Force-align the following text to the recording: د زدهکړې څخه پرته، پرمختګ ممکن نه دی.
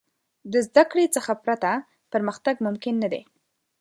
د 0.51 0.53
زدهکړې 0.67 1.05
څخه 1.15 1.31
پرته، 1.43 1.71
پرمختګ 2.13 2.55
ممکن 2.65 2.95
نه 3.03 3.07
دی. 3.13 3.21